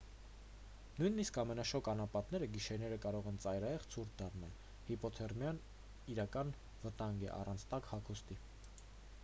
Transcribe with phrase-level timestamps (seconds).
[0.99, 4.55] նույնիսկ ամենաշոգ անապատները գիշերները կարող են ծայրահեղ ցուրտ դառնալ
[4.89, 5.59] հիպոթերմիան
[6.15, 6.55] իրական
[6.87, 8.39] վտանգ է առանց տաք հագուստի